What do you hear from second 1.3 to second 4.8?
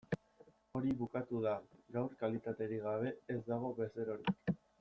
da, gaur kalitaterik gabe ez dago bezerorik.